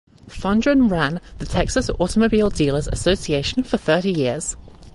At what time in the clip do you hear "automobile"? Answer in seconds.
1.99-2.49